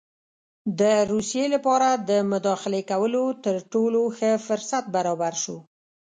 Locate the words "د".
0.79-0.81, 2.09-2.11